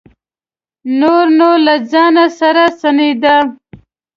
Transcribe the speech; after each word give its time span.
نور 0.99 1.25
نو 1.39 1.49
له 1.65 1.75
ځانه 1.91 2.25
سره 2.39 2.63
سڼېده. 2.79 3.37